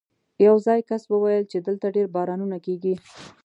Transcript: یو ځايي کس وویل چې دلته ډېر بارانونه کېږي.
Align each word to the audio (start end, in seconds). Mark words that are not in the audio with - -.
یو 0.45 0.55
ځايي 0.65 0.81
کس 0.89 1.03
وویل 1.07 1.43
چې 1.51 1.57
دلته 1.67 1.85
ډېر 1.95 2.07
بارانونه 2.15 2.57
کېږي. 2.65 2.93